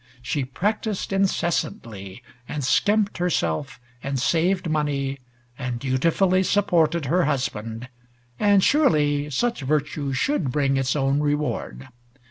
She 0.23 0.43
practiced 0.43 1.13
incessantly 1.13 2.23
and 2.49 2.63
skimped 2.63 3.19
herself 3.19 3.79
and 4.01 4.17
saved 4.19 4.67
money 4.67 5.19
and 5.59 5.77
dutifully 5.79 6.41
supported 6.41 7.05
her 7.05 7.25
husband, 7.25 7.87
and 8.39 8.63
surely 8.63 9.29
such 9.29 9.61
virtue 9.61 10.11
should 10.11 10.51
bring 10.51 10.75
its 10.75 10.95
own 10.95 11.19
reward. 11.19 11.87